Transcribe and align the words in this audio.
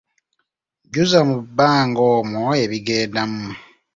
Jjuza 0.87 1.19
mu 1.29 1.37
banga 1.57 2.01
omwo 2.17 2.47
ebigendamu. 2.63 3.47